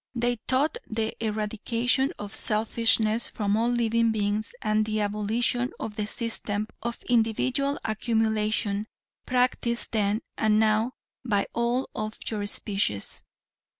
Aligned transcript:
They 0.15 0.37
taught 0.47 0.79
the 0.89 1.15
eradication 1.23 2.11
of 2.17 2.33
selfishness 2.33 3.27
from 3.27 3.55
all 3.55 3.69
living 3.69 4.11
beings 4.11 4.55
and 4.59 4.83
the 4.83 4.99
abolition 4.99 5.73
of 5.79 5.95
the 5.95 6.07
system 6.07 6.65
of 6.81 7.03
individual 7.03 7.77
accumulation, 7.85 8.87
practiced 9.27 9.91
then 9.91 10.23
and 10.39 10.59
now 10.59 10.93
by 11.23 11.45
all 11.53 11.87
of 11.93 12.17
your 12.27 12.47
species. 12.47 13.23